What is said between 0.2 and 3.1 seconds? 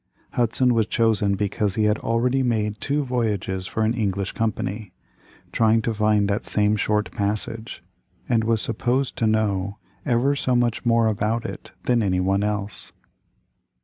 Hudson was chosen because he had already made two